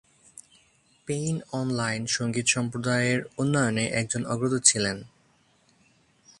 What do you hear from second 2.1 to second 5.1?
সঙ্গীত সম্প্রদায়ের উন্নয়নে একজন অগ্রদূত ছিলেন।